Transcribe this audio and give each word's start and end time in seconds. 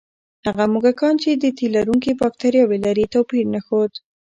هغه 0.45 0.63
موږکان 0.73 1.15
چې 1.23 1.29
د 1.33 1.45
تیلرونکي 1.59 2.11
بکتریاوې 2.21 2.77
لري، 2.85 3.05
توپیر 3.13 3.45
نه 3.53 3.59
ښود. 3.65 3.91